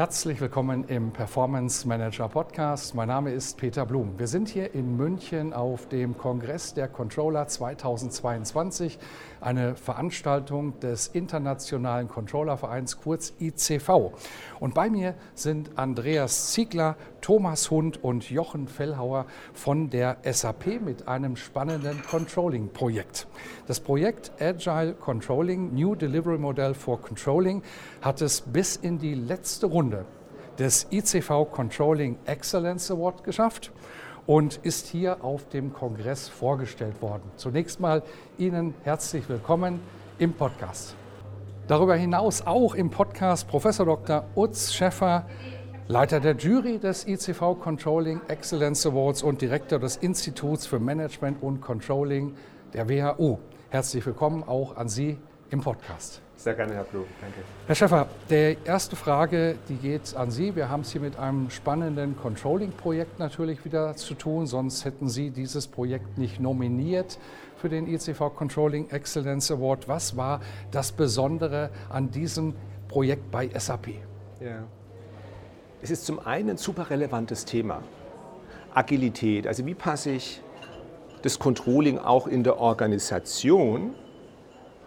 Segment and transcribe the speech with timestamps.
[0.00, 2.94] Herzlich willkommen im Performance Manager Podcast.
[2.94, 4.18] Mein Name ist Peter Blum.
[4.18, 8.98] Wir sind hier in München auf dem Kongress der Controller 2022,
[9.40, 14.12] eine Veranstaltung des Internationalen Controllervereins kurz ICV.
[14.60, 21.08] Und bei mir sind Andreas Ziegler, Thomas Hund und Jochen Fellhauer von der SAP mit
[21.08, 23.26] einem spannenden Controlling-Projekt.
[23.66, 27.62] Das Projekt Agile Controlling, New Delivery Model for Controlling,
[28.02, 30.04] hat es bis in die letzte Runde
[30.58, 33.72] des ICV Controlling Excellence Award geschafft
[34.30, 37.24] und ist hier auf dem Kongress vorgestellt worden.
[37.34, 38.00] Zunächst mal
[38.38, 39.80] Ihnen herzlich willkommen
[40.20, 40.94] im Podcast.
[41.66, 44.24] Darüber hinaus auch im Podcast Professor Dr.
[44.36, 45.26] Utz Schäffer,
[45.88, 51.60] Leiter der Jury des ICV Controlling Excellence Awards und Direktor des Instituts für Management und
[51.60, 52.36] Controlling
[52.72, 53.40] der WHU.
[53.70, 55.18] Herzlich willkommen auch an Sie
[55.50, 56.22] im Podcast.
[56.40, 57.04] Sehr gerne, Herr Blum.
[57.20, 57.40] Danke.
[57.66, 60.56] Herr Schäffer, die erste Frage, die geht an Sie.
[60.56, 65.32] Wir haben es hier mit einem spannenden Controlling-Projekt natürlich wieder zu tun, sonst hätten Sie
[65.32, 67.18] dieses Projekt nicht nominiert
[67.58, 69.86] für den ICV Controlling Excellence Award.
[69.86, 72.54] Was war das Besondere an diesem
[72.88, 73.88] Projekt bei SAP?
[74.40, 74.64] Ja.
[75.82, 77.82] Es ist zum einen ein super relevantes Thema.
[78.72, 80.40] Agilität, also wie passe ich
[81.20, 83.94] das Controlling auch in der Organisation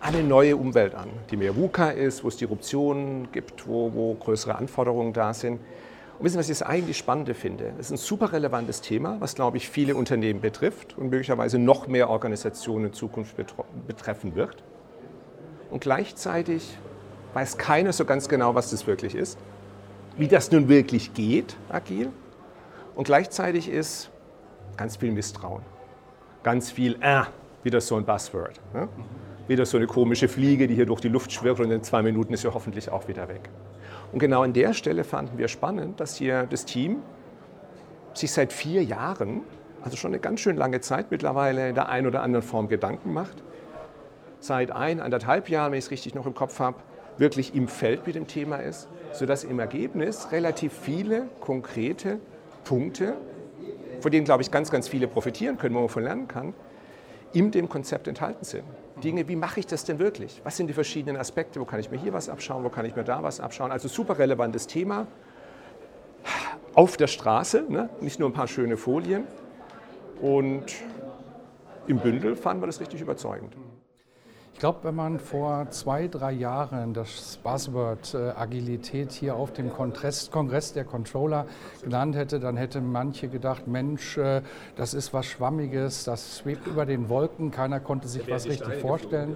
[0.03, 4.55] eine neue Umwelt an, die mehr VUCA ist, wo es Disruptionen gibt, wo, wo größere
[4.55, 5.61] Anforderungen da sind.
[6.19, 7.71] Und wissen, was ich das eigentlich Spannende finde?
[7.77, 11.87] Das ist ein super relevantes Thema, was, glaube ich, viele Unternehmen betrifft und möglicherweise noch
[11.87, 13.35] mehr Organisationen in Zukunft
[13.87, 14.61] betreffen wird.
[15.71, 16.77] Und gleichzeitig
[17.33, 19.39] weiß keiner so ganz genau, was das wirklich ist,
[20.17, 22.09] wie das nun wirklich geht, agil.
[22.93, 24.11] Und gleichzeitig ist
[24.75, 25.63] ganz viel Misstrauen,
[26.43, 27.23] ganz viel, äh,
[27.63, 28.59] wieder so ein Buzzword.
[28.73, 28.89] Ne?
[29.47, 32.33] Wieder so eine komische Fliege, die hier durch die Luft schwirrt und in zwei Minuten
[32.33, 33.49] ist sie hoffentlich auch wieder weg.
[34.11, 36.97] Und genau an der Stelle fanden wir spannend, dass hier das Team
[38.13, 39.41] sich seit vier Jahren,
[39.83, 43.11] also schon eine ganz schön lange Zeit mittlerweile, in der einen oder anderen Form Gedanken
[43.11, 43.43] macht.
[44.39, 46.77] Seit ein, anderthalb Jahren, wenn ich es richtig noch im Kopf habe,
[47.17, 52.19] wirklich im Feld mit dem Thema ist, sodass im Ergebnis relativ viele konkrete
[52.63, 53.15] Punkte,
[53.99, 56.53] von denen, glaube ich, ganz, ganz viele profitieren können, wo man von lernen kann,
[57.33, 58.63] in dem Konzept enthalten sind.
[59.03, 60.41] Dinge, wie mache ich das denn wirklich?
[60.43, 61.59] Was sind die verschiedenen Aspekte?
[61.59, 62.63] Wo kann ich mir hier was abschauen?
[62.63, 63.71] Wo kann ich mir da was abschauen?
[63.71, 65.07] Also super relevantes Thema.
[66.75, 67.89] Auf der Straße, ne?
[68.01, 69.25] nicht nur ein paar schöne Folien.
[70.21, 70.65] Und
[71.87, 73.55] im Bündel fanden wir das richtig überzeugend.
[74.63, 79.69] Ich glaube, wenn man vor zwei, drei Jahren das Buzzword äh, Agilität hier auf dem
[79.69, 81.47] Kongress, Kongress, der Controller
[81.83, 84.41] genannt hätte, dann hätte manche gedacht, Mensch, äh,
[84.77, 88.79] das ist was Schwammiges, das schwebt über den Wolken, keiner konnte sich was richtig Steine
[88.79, 89.35] vorstellen.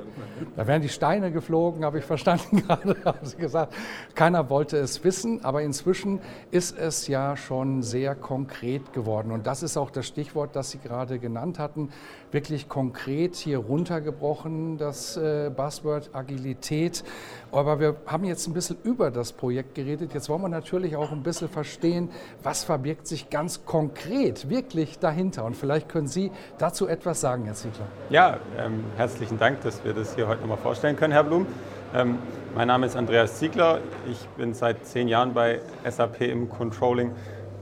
[0.56, 3.76] Da wären die Steine geflogen, habe ich verstanden gerade, haben Sie gesagt.
[4.16, 6.22] Keiner wollte es wissen, aber inzwischen
[6.52, 9.34] ist es ja schon sehr konkret geworden.
[9.34, 11.90] Und das ist auch das Stichwort, das Sie gerade genannt hatten,
[12.32, 17.04] wirklich konkret hier runtergebrochen, das äh, Buzzword Agilität.
[17.52, 20.14] Aber wir haben jetzt ein bisschen über das Projekt geredet.
[20.14, 22.10] Jetzt wollen wir natürlich auch ein bisschen verstehen,
[22.44, 25.46] was verbirgt sich ganz konkret wirklich dahinter.
[25.46, 27.86] Und vielleicht können Sie dazu etwas sagen, Herr Ziegler.
[28.10, 31.48] Ja, ähm, herzlichen Dank, dass wir das hier heute nochmal vorstellen können, Herr Blum.
[31.96, 32.18] Ähm,
[32.54, 33.80] mein Name ist Andreas Ziegler.
[34.12, 37.12] Ich bin seit zehn Jahren bei SAP im Controlling,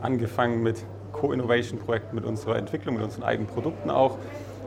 [0.02, 4.18] angefangen mit Co-Innovation-Projekten, mit unserer Entwicklung, mit unseren eigenen Produkten auch.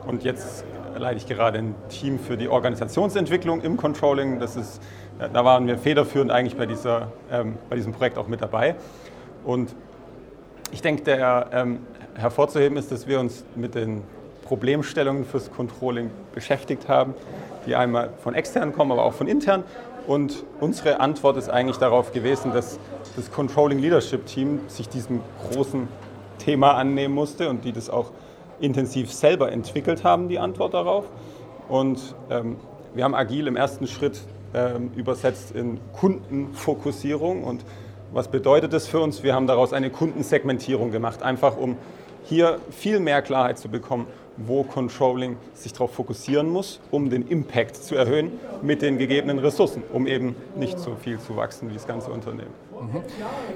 [0.07, 0.63] Und jetzt
[0.97, 4.39] leite ich gerade ein Team für die Organisationsentwicklung im Controlling.
[4.39, 4.81] Das ist,
[5.19, 8.75] äh, da waren wir federführend eigentlich bei, dieser, ähm, bei diesem Projekt auch mit dabei.
[9.43, 9.75] Und
[10.71, 11.79] ich denke, der ähm,
[12.15, 14.03] hervorzuheben ist, dass wir uns mit den
[14.43, 17.13] Problemstellungen fürs Controlling beschäftigt haben,
[17.65, 19.63] die einmal von extern kommen, aber auch von intern.
[20.07, 22.79] Und unsere Antwort ist eigentlich darauf gewesen, dass
[23.15, 25.21] das Controlling Leadership Team sich diesem
[25.51, 25.87] großen
[26.39, 28.11] Thema annehmen musste und die das auch
[28.59, 31.05] intensiv selber entwickelt haben, die Antwort darauf.
[31.67, 32.57] Und ähm,
[32.93, 34.21] wir haben agil im ersten Schritt
[34.53, 37.63] ähm, übersetzt in Kundenfokussierung und
[38.11, 39.21] Was bedeutet das für uns?
[39.21, 41.77] Wir haben daraus eine Kundensegmentierung gemacht, einfach um
[42.23, 47.75] hier viel mehr Klarheit zu bekommen, wo Controlling sich darauf fokussieren muss, um den Impact
[47.75, 48.31] zu erhöhen
[48.63, 52.53] mit den gegebenen Ressourcen, um eben nicht so viel zu wachsen wie das ganze Unternehmen.
[52.81, 53.01] Mhm.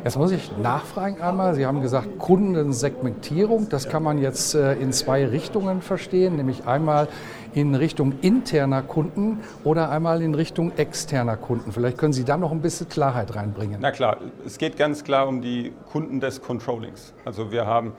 [0.03, 1.55] Jetzt muss ich nachfragen einmal.
[1.55, 3.69] Sie haben gesagt Kundensegmentierung.
[3.69, 7.07] Das kann man jetzt äh, in zwei Richtungen verstehen, nämlich einmal
[7.53, 11.71] in Richtung interner Kunden oder einmal in Richtung externer Kunden.
[11.71, 13.77] Vielleicht können Sie da noch ein bisschen Klarheit reinbringen.
[13.79, 17.13] Na klar, es geht ganz klar um die Kunden des Controllings.
[17.25, 17.93] Also wir haben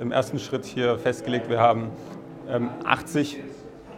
[0.00, 1.90] im ersten Schritt hier festgelegt, wir haben
[2.48, 3.38] ähm, 80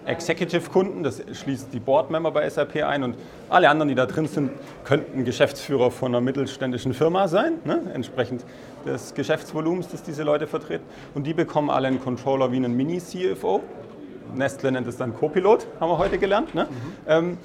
[0.08, 3.16] Executive-Kunden, das schließt die Board-Member bei SAP ein und
[3.50, 4.50] alle anderen, die da drin sind,
[4.84, 7.82] könnten Geschäftsführer von einer mittelständischen Firma sein, ne?
[7.92, 8.44] entsprechend
[8.86, 10.84] des Geschäftsvolumens, das diese Leute vertreten.
[11.14, 13.62] Und die bekommen alle einen Controller wie einen Mini-CFO.
[14.34, 16.54] Nestle nennt es dann Copilot, haben wir heute gelernt.
[16.54, 16.64] Ne?
[16.64, 16.92] Mhm.
[17.06, 17.38] Ähm,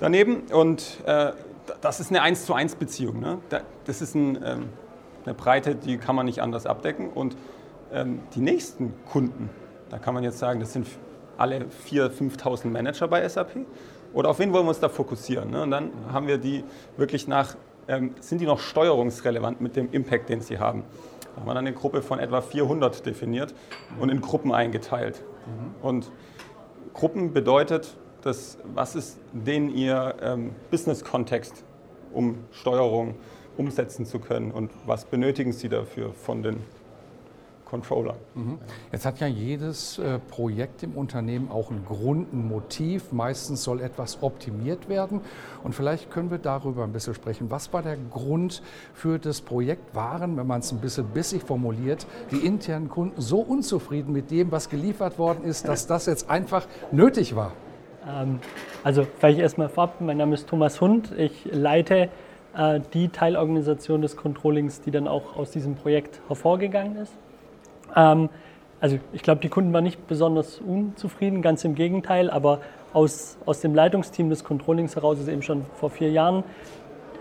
[0.00, 1.32] daneben und äh,
[1.80, 3.20] das ist eine 1 zu 1 Beziehung.
[3.20, 3.38] Ne?
[3.84, 4.68] Das ist ein, ähm,
[5.24, 7.10] eine Breite, die kann man nicht anders abdecken.
[7.10, 7.36] Und
[7.92, 9.50] ähm, die nächsten Kunden,
[9.88, 10.88] da kann man jetzt sagen, das sind
[11.38, 13.50] alle 4.000, 5.000 Manager bei SAP.
[14.12, 15.50] Oder auf wen wollen wir uns da fokussieren?
[15.50, 15.62] Ne?
[15.62, 16.64] Und dann haben wir die
[16.96, 17.56] wirklich nach,
[17.88, 20.84] ähm, sind die noch steuerungsrelevant mit dem Impact, den sie haben?
[21.34, 23.54] Da haben wir dann eine Gruppe von etwa 400 definiert
[24.00, 25.22] und in Gruppen eingeteilt.
[25.46, 25.86] Mhm.
[25.86, 26.10] Und
[26.94, 31.64] Gruppen bedeutet, dass, was ist denn Ihr ähm, Business-Kontext,
[32.12, 33.14] um Steuerung
[33.56, 36.60] umsetzen zu können und was benötigen Sie dafür von den
[37.66, 38.14] Controller.
[38.34, 38.58] Mhm.
[38.92, 43.12] Jetzt hat ja jedes äh, Projekt im Unternehmen auch einen Grund, ein Motiv.
[43.12, 45.20] Meistens soll etwas optimiert werden.
[45.62, 47.50] Und vielleicht können wir darüber ein bisschen sprechen.
[47.50, 48.62] Was war der Grund
[48.94, 49.94] für das Projekt?
[49.94, 54.52] Waren, wenn man es ein bisschen bissig formuliert, die internen Kunden so unzufrieden mit dem,
[54.52, 57.52] was geliefert worden ist, dass das jetzt einfach nötig war?
[58.08, 58.38] Ähm,
[58.84, 61.10] also vielleicht erstmal vorab, mein Name ist Thomas Hund.
[61.18, 62.10] Ich leite
[62.56, 67.12] äh, die Teilorganisation des Controllings, die dann auch aus diesem Projekt hervorgegangen ist.
[67.94, 68.28] Ähm,
[68.80, 72.60] also ich glaube, die Kunden waren nicht besonders unzufrieden, ganz im Gegenteil, aber
[72.92, 76.44] aus, aus dem Leitungsteam des Controllings heraus ist eben schon vor vier Jahren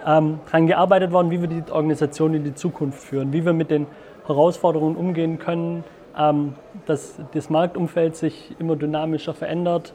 [0.06, 3.72] ähm, daran gearbeitet worden, wie wir die Organisation in die Zukunft führen, wie wir mit
[3.72, 3.88] den
[4.28, 5.84] Herausforderungen umgehen können,
[6.18, 9.94] ähm, dass das Marktumfeld sich immer dynamischer verändert.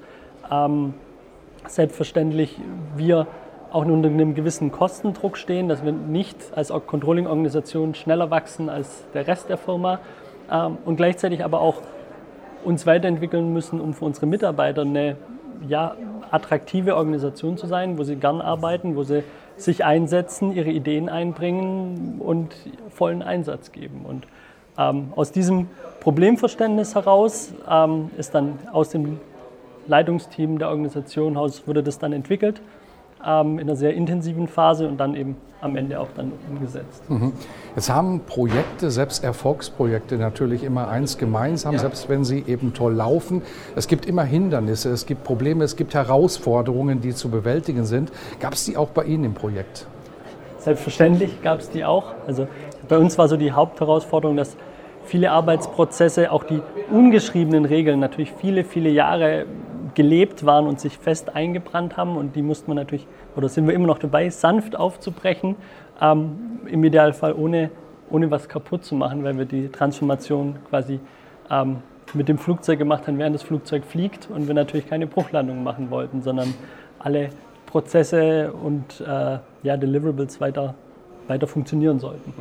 [0.50, 0.94] Ähm,
[1.66, 2.58] selbstverständlich
[2.96, 3.26] wir
[3.70, 9.26] auch unter einem gewissen Kostendruck stehen, dass wir nicht als Controlling-Organisation schneller wachsen als der
[9.26, 10.00] Rest der Firma
[10.50, 11.82] ähm, und gleichzeitig aber auch
[12.64, 15.16] uns weiterentwickeln müssen, um für unsere Mitarbeiter eine
[15.66, 15.94] ja,
[16.30, 19.22] attraktive Organisation zu sein, wo sie gern arbeiten, wo sie
[19.56, 22.54] sich einsetzen, ihre Ideen einbringen und
[22.90, 24.04] vollen Einsatz geben.
[24.06, 24.26] Und
[24.78, 25.68] ähm, aus diesem
[26.00, 29.20] Problemverständnis heraus ähm, ist dann aus dem
[29.86, 32.60] Leitungsteam der Organisation heraus wurde das dann entwickelt
[33.26, 37.08] ähm, in einer sehr intensiven Phase und dann eben am Ende auch dann umgesetzt.
[37.10, 37.32] Mhm.
[37.76, 41.78] Jetzt haben Projekte, selbst Erfolgsprojekte natürlich immer eins gemeinsam, ja.
[41.78, 43.42] selbst wenn sie eben toll laufen.
[43.76, 48.10] Es gibt immer Hindernisse, es gibt Probleme, es gibt Herausforderungen, die zu bewältigen sind.
[48.40, 49.86] Gab es die auch bei Ihnen im Projekt?
[50.58, 52.14] Selbstverständlich gab es die auch.
[52.26, 52.46] Also
[52.88, 54.56] bei uns war so die Hauptherausforderung, dass
[55.04, 59.46] viele Arbeitsprozesse, auch die ungeschriebenen Regeln, natürlich viele, viele Jahre
[59.94, 62.16] gelebt waren und sich fest eingebrannt haben.
[62.16, 63.06] Und die mussten wir natürlich,
[63.36, 65.56] oder sind wir immer noch dabei, sanft aufzubrechen.
[66.00, 67.70] Ähm, Im Idealfall ohne,
[68.10, 71.00] ohne was kaputt zu machen, weil wir die Transformation quasi
[71.50, 71.78] ähm,
[72.14, 75.90] mit dem Flugzeug gemacht haben, während das Flugzeug fliegt und wir natürlich keine Bruchlandung machen
[75.90, 76.54] wollten, sondern
[76.98, 77.30] alle
[77.66, 80.74] Prozesse und äh, ja, Deliverables weiter
[81.30, 82.34] weiter funktionieren sollten.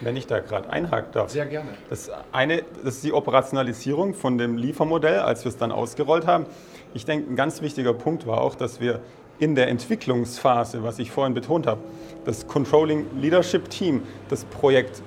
[0.00, 1.30] Wenn ich da gerade einhaken darf.
[1.30, 1.70] Sehr gerne.
[1.90, 6.46] Das eine, das ist die Operationalisierung von dem Liefermodell, als wir es dann ausgerollt haben.
[6.94, 9.00] Ich denke, ein ganz wichtiger Punkt war auch, dass wir
[9.38, 11.80] in der Entwicklungsphase, was ich vorhin betont habe,
[12.24, 15.02] das Controlling Leadership Team das Projekt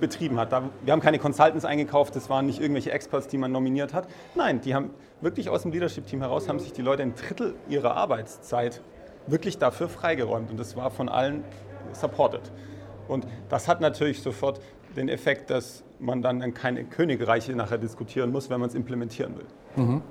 [0.00, 0.50] betrieben hat.
[0.50, 4.08] wir haben keine Consultants eingekauft, das waren nicht irgendwelche Experts, die man nominiert hat.
[4.34, 4.90] Nein, die haben
[5.20, 8.80] wirklich aus dem Leadership Team heraus, haben sich die Leute ein Drittel ihrer Arbeitszeit
[9.28, 10.50] wirklich dafür freigeräumt.
[10.50, 11.44] Und das war von allen
[11.92, 12.50] supported.
[13.08, 14.60] Und das hat natürlich sofort
[14.96, 19.46] den Effekt, dass man dann keine Königreiche nachher diskutieren muss, wenn man es implementieren will.
[19.76, 20.02] Mhm.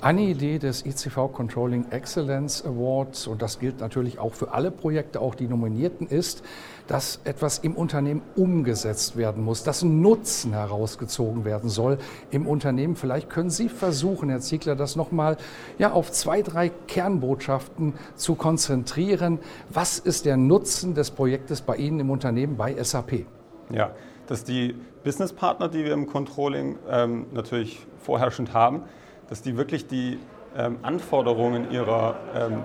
[0.00, 5.20] Eine Idee des ICV Controlling Excellence Awards, und das gilt natürlich auch für alle Projekte,
[5.20, 6.42] auch die nominierten, ist,
[6.86, 11.98] dass etwas im Unternehmen umgesetzt werden muss, dass ein Nutzen herausgezogen werden soll
[12.30, 12.94] im Unternehmen.
[12.94, 15.36] Vielleicht können Sie versuchen, Herr Ziegler, das nochmal
[15.78, 19.38] ja, auf zwei, drei Kernbotschaften zu konzentrieren.
[19.70, 23.24] Was ist der Nutzen des Projektes bei Ihnen im Unternehmen bei SAP?
[23.70, 23.92] Ja,
[24.26, 28.82] dass die Businesspartner, die wir im Controlling ähm, natürlich vorherrschend haben,
[29.28, 30.18] dass die wirklich die
[30.56, 32.62] ähm, Anforderungen ihrer ähm,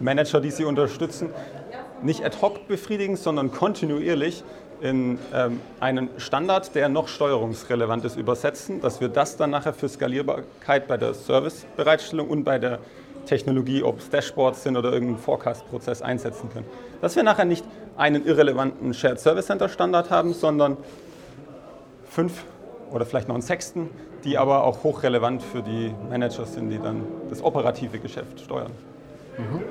[0.00, 1.30] Manager, die sie unterstützen,
[2.02, 4.42] nicht ad hoc befriedigen, sondern kontinuierlich
[4.80, 9.88] in ähm, einen Standard, der noch steuerungsrelevant ist, übersetzen, dass wir das dann nachher für
[9.88, 12.80] Skalierbarkeit bei der Servicebereitstellung und bei der
[13.26, 16.66] Technologie, ob es Dashboards sind oder irgendeinen Forecast-Prozess einsetzen können.
[17.00, 17.64] Dass wir nachher nicht
[17.96, 20.76] einen irrelevanten Shared Service Center Standard haben, sondern
[22.04, 22.44] fünf
[22.90, 23.90] oder vielleicht noch einen sechsten,
[24.24, 28.72] die aber auch hochrelevant für die Manager sind, die dann das operative Geschäft steuern.
[29.38, 29.62] Mhm.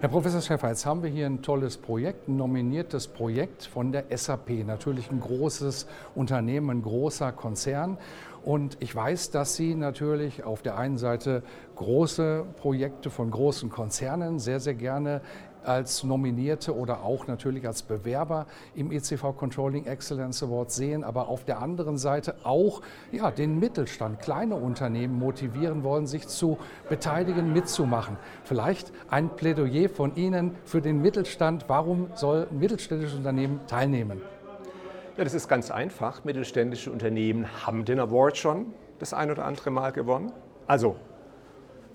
[0.00, 4.04] Herr Professor Schäfer, jetzt haben wir hier ein tolles Projekt, ein nominiertes Projekt von der
[4.16, 4.64] SAP.
[4.64, 7.98] Natürlich ein großes Unternehmen, ein großer Konzern.
[8.44, 11.42] Und ich weiß, dass Sie natürlich auf der einen Seite
[11.74, 15.20] große Projekte von großen Konzernen sehr, sehr gerne
[15.64, 21.44] als Nominierte oder auch natürlich als Bewerber im ECV Controlling Excellence Award sehen, aber auf
[21.44, 22.80] der anderen Seite auch
[23.12, 28.16] ja, den Mittelstand, kleine Unternehmen motivieren wollen, sich zu beteiligen, mitzumachen.
[28.44, 31.64] Vielleicht ein Plädoyer von Ihnen für den Mittelstand.
[31.68, 34.22] Warum soll ein mittelständisches Unternehmen teilnehmen?
[35.16, 36.24] Ja, das ist ganz einfach.
[36.24, 38.66] Mittelständische Unternehmen haben den Award schon
[38.98, 40.32] das ein oder andere Mal gewonnen.
[40.66, 40.96] Also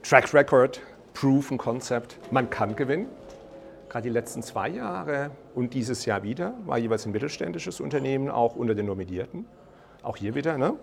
[0.01, 0.81] Track Record,
[1.13, 3.07] Proven Concept, man kann gewinnen.
[3.93, 8.55] Gerade die letzten zwei Jahre und dieses Jahr wieder war jeweils ein mittelständisches Unternehmen auch
[8.55, 9.45] unter den Nominierten.
[10.01, 10.73] Auch hier wieder, ne?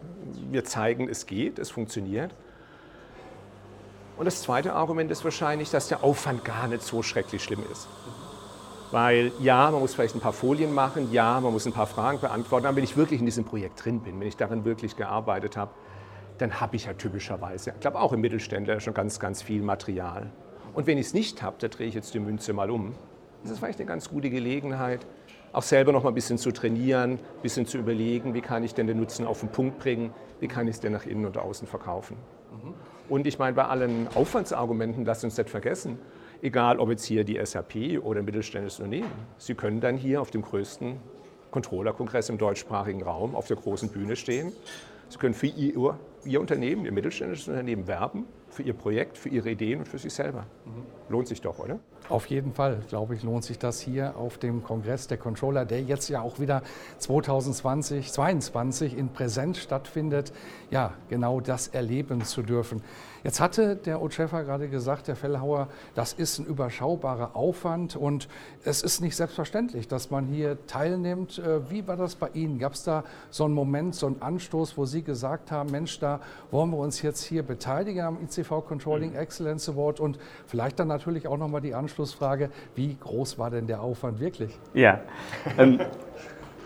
[0.53, 2.33] wir zeigen, es geht, es funktioniert.
[4.17, 7.89] Und das zweite Argument ist wahrscheinlich, dass der Aufwand gar nicht so schrecklich schlimm ist.
[8.93, 12.21] Weil ja, man muss vielleicht ein paar Folien machen, ja, man muss ein paar Fragen
[12.21, 15.57] beantworten, aber wenn ich wirklich in diesem Projekt drin bin, wenn ich darin wirklich gearbeitet
[15.57, 15.73] habe,
[16.39, 20.31] dann habe ich ja typischerweise, ich glaube auch im Mittelständler schon ganz, ganz viel Material.
[20.73, 22.95] Und wenn ich es nicht habe, da drehe ich jetzt die Münze mal um.
[23.43, 25.07] Das ist vielleicht eine ganz gute Gelegenheit,
[25.53, 28.75] auch selber noch mal ein bisschen zu trainieren, ein bisschen zu überlegen, wie kann ich
[28.75, 31.37] denn den Nutzen auf den Punkt bringen, wie kann ich es denn nach innen und
[31.39, 32.17] außen verkaufen.
[32.53, 32.75] Mhm.
[33.09, 35.99] Und ich meine, bei allen Aufwandsargumenten, lasst uns nicht vergessen,
[36.43, 40.31] egal ob jetzt hier die SAP oder ein mittelständisches Unternehmen, Sie können dann hier auf
[40.31, 40.97] dem größten
[41.51, 44.53] Controller-Kongress im deutschsprachigen Raum auf der großen Bühne stehen.
[45.09, 49.51] Sie können für Ihr, Ihr Unternehmen, Ihr mittelständisches Unternehmen werben für Ihr Projekt, für Ihre
[49.51, 50.47] Ideen und für sich selber.
[50.65, 51.00] Mhm.
[51.11, 51.81] Lohnt sich doch, oder?
[52.09, 55.83] Auf jeden Fall, glaube ich, lohnt sich das hier auf dem Kongress der Controller, der
[55.83, 56.63] jetzt ja auch wieder
[56.99, 60.33] 2020, 2022 in Präsenz stattfindet,
[60.71, 62.83] ja, genau das erleben zu dürfen.
[63.23, 68.29] Jetzt hatte der Ochefa gerade gesagt, der Fellhauer, das ist ein überschaubarer Aufwand und
[68.65, 71.39] es ist nicht selbstverständlich, dass man hier teilnimmt.
[71.39, 72.59] Äh, wie war das bei Ihnen?
[72.59, 76.21] Gab es da so einen Moment, so einen Anstoß, wo Sie gesagt haben, Mensch, da
[76.51, 81.00] wollen wir uns jetzt hier beteiligen am ICV Controlling Excellence Award und vielleicht dann natürlich
[81.27, 84.59] auch nochmal die Anschlussfrage, wie groß war denn der Aufwand wirklich?
[84.75, 85.01] Ja,
[85.59, 85.81] ähm,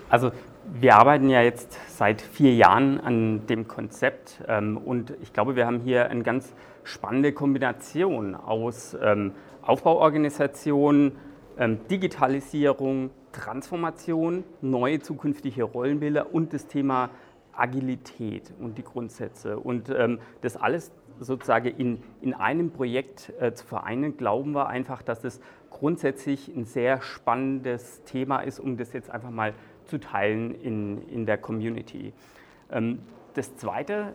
[0.09, 0.31] also
[0.73, 5.67] wir arbeiten ja jetzt seit vier Jahren an dem Konzept ähm, und ich glaube, wir
[5.67, 11.13] haben hier eine ganz spannende Kombination aus ähm, Aufbauorganisation,
[11.59, 17.11] ähm, Digitalisierung, Transformation, neue zukünftige Rollenbilder und das Thema
[17.53, 19.59] Agilität und die Grundsätze.
[19.59, 25.03] Und ähm, das alles sozusagen in, in einem Projekt äh, zu vereinen, glauben wir einfach,
[25.03, 25.41] dass es
[25.71, 29.55] grundsätzlich ein sehr spannendes Thema ist, um das jetzt einfach mal
[29.85, 32.13] zu teilen in, in der Community.
[32.71, 33.01] Ähm,
[33.35, 34.15] das Zweite,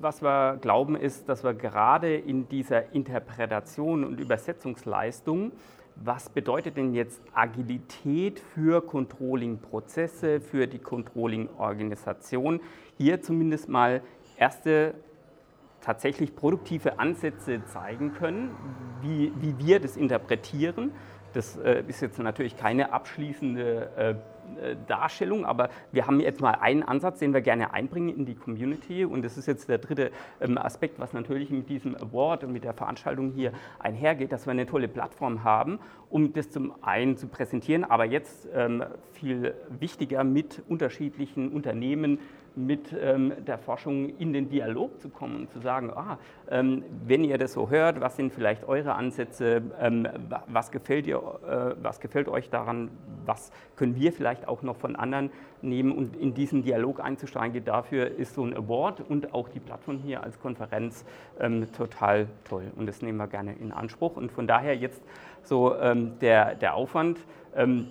[0.00, 5.52] was wir glauben, ist, dass wir gerade in dieser Interpretation und Übersetzungsleistung,
[5.96, 12.60] was bedeutet denn jetzt Agilität für Controlling-Prozesse, für die Controlling-Organisation,
[12.98, 14.02] hier zumindest mal
[14.36, 14.94] erste
[15.84, 18.54] tatsächlich produktive Ansätze zeigen können,
[19.02, 20.92] wie, wie wir das interpretieren.
[21.34, 24.14] Das äh, ist jetzt natürlich keine abschließende äh,
[24.62, 28.34] äh, Darstellung, aber wir haben jetzt mal einen Ansatz, den wir gerne einbringen in die
[28.34, 30.10] Community und das ist jetzt der dritte
[30.40, 34.52] ähm, Aspekt, was natürlich mit diesem Award und mit der Veranstaltung hier einhergeht, dass wir
[34.52, 40.22] eine tolle Plattform haben, um das zum einen zu präsentieren, aber jetzt ähm, viel wichtiger
[40.22, 42.20] mit unterschiedlichen Unternehmen,
[42.56, 46.18] mit ähm, der Forschung in den Dialog zu kommen und zu sagen, ah,
[46.48, 50.06] ähm, wenn ihr das so hört, was sind vielleicht eure Ansätze, ähm,
[50.46, 52.90] was, gefällt ihr, äh, was gefällt euch daran,
[53.26, 55.30] was können wir vielleicht auch noch von anderen
[55.62, 57.64] nehmen und in diesen Dialog einzusteigen.
[57.64, 61.04] Dafür ist so ein Award und auch die Plattform hier als Konferenz
[61.40, 65.02] ähm, total toll und das nehmen wir gerne in Anspruch und von daher jetzt
[65.42, 67.18] so ähm, der, der Aufwand.
[67.56, 67.88] Ähm,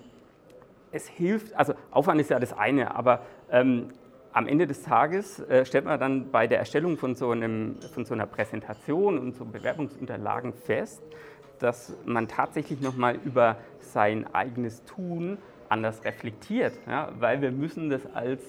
[0.92, 3.22] es hilft, also Aufwand ist ja das eine, aber
[4.34, 8.04] am Ende des Tages äh, stellt man dann bei der Erstellung von so, einem, von
[8.04, 11.04] so einer Präsentation und so Bewerbungsunterlagen fest,
[11.60, 15.38] dass man tatsächlich nochmal über sein eigenes Tun
[15.70, 17.10] anders reflektiert, ja?
[17.20, 18.42] weil wir müssen das als,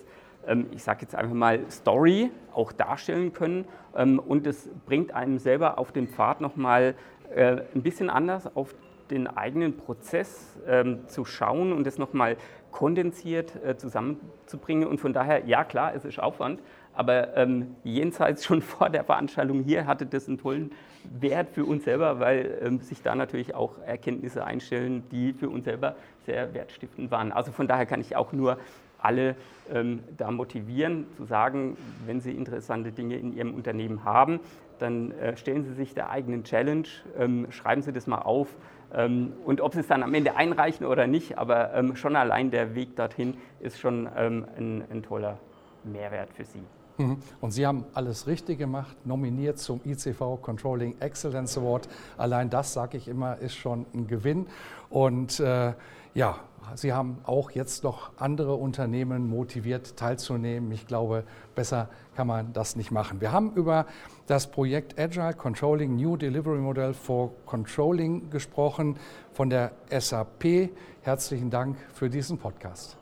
[0.46, 5.78] ähm, ich sage jetzt einfach mal, Story auch darstellen können und es bringt einem selber
[5.78, 6.96] auf dem Pfad nochmal
[7.34, 8.74] äh, ein bisschen anders auf
[9.10, 12.36] den eigenen Prozess ähm, zu schauen und das nochmal
[12.70, 14.88] kondensiert äh, zusammenzubringen.
[14.88, 16.60] Und von daher, ja klar, es ist Aufwand,
[16.94, 20.72] aber ähm, jenseits schon vor der Veranstaltung hier hatte das einen tollen
[21.20, 25.64] Wert für uns selber, weil ähm, sich da natürlich auch Erkenntnisse einstellen, die für uns
[25.64, 27.30] selber sehr wertstiftend waren.
[27.30, 28.58] Also von daher kann ich auch nur
[28.98, 29.36] alle
[29.72, 31.76] ähm, da motivieren, zu sagen,
[32.06, 34.40] wenn Sie interessante Dinge in Ihrem Unternehmen haben,
[34.84, 36.86] dann äh, stellen Sie sich der eigenen Challenge,
[37.18, 38.54] ähm, schreiben Sie das mal auf.
[38.92, 42.50] Ähm, und ob Sie es dann am Ende einreichen oder nicht, aber ähm, schon allein
[42.50, 44.44] der Weg dorthin ist schon ein,
[44.90, 45.38] ein toller
[45.82, 46.62] Mehrwert für Sie.
[46.98, 47.18] Mhm.
[47.40, 51.88] Und Sie haben alles richtig gemacht, nominiert zum ICV Controlling Excellence Award.
[52.16, 54.46] Allein das, sage ich immer, ist schon ein Gewinn.
[54.90, 55.72] Und äh,
[56.14, 56.38] ja,
[56.76, 60.72] Sie haben auch jetzt noch andere Unternehmen motiviert, teilzunehmen.
[60.72, 63.20] Ich glaube, besser kann man das nicht machen.
[63.20, 63.86] Wir haben über
[64.26, 68.96] das Projekt Agile Controlling New Delivery Model for Controlling gesprochen
[69.32, 70.70] von der SAP.
[71.02, 72.96] Herzlichen Dank für diesen Podcast.